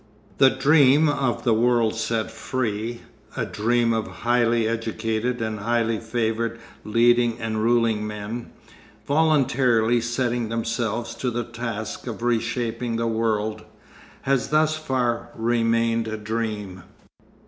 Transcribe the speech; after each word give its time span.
The 0.39 0.49
dream 0.49 1.07
of 1.07 1.43
The 1.43 1.53
World 1.53 1.93
Set 1.93 2.31
Free, 2.31 3.01
a 3.37 3.45
dream 3.45 3.93
of 3.93 4.07
highly 4.07 4.67
educated 4.67 5.43
and 5.43 5.59
highly 5.59 5.99
favoured 5.99 6.59
leading 6.83 7.37
and 7.39 7.61
ruling 7.61 8.07
men, 8.07 8.51
voluntarily 9.05 10.01
setting 10.01 10.49
themselves 10.49 11.13
to 11.13 11.29
the 11.29 11.43
task 11.43 12.07
of 12.07 12.23
reshaping 12.23 12.95
the 12.95 13.05
world, 13.05 13.63
has 14.23 14.47
thus 14.49 14.75
far 14.75 15.29
remained 15.35 16.07
a 16.07 16.17
dream. 16.17 16.81